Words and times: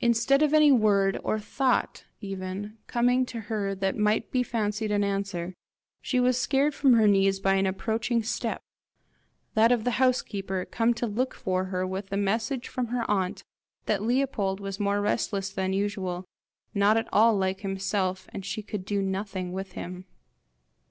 Instead 0.00 0.40
of 0.40 0.54
any 0.54 0.72
word, 0.72 1.20
or 1.22 1.38
thought 1.38 2.06
even, 2.22 2.78
coming 2.86 3.26
to 3.26 3.38
her 3.52 3.74
that 3.74 3.94
might 3.98 4.30
be 4.30 4.42
fancied 4.42 4.90
an 4.90 5.04
answer, 5.04 5.54
she 6.00 6.18
was 6.18 6.38
scared 6.40 6.74
from 6.74 6.94
her 6.94 7.06
knees 7.06 7.38
by 7.38 7.52
an 7.56 7.66
approaching 7.66 8.22
step 8.22 8.62
that 9.52 9.70
of 9.70 9.84
the 9.84 9.90
house 10.00 10.22
keeper 10.22 10.64
come 10.64 10.94
to 10.94 11.06
look 11.06 11.34
for 11.34 11.66
her 11.66 11.86
with 11.86 12.06
the 12.08 12.16
message 12.16 12.66
from 12.66 12.86
her 12.86 13.04
aunt 13.10 13.44
that 13.84 14.02
Leopold 14.02 14.58
was 14.58 14.80
more 14.80 15.02
restless 15.02 15.50
than 15.50 15.74
usual, 15.74 16.24
not 16.72 16.96
at 16.96 17.06
all 17.12 17.36
like 17.36 17.60
himself, 17.60 18.30
and 18.32 18.46
she 18.46 18.62
could 18.62 18.86
do 18.86 19.02
nothing 19.02 19.52
with 19.52 19.72
him. 19.72 20.06